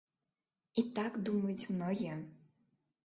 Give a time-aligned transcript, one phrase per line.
[0.81, 2.17] І так думаюць многія.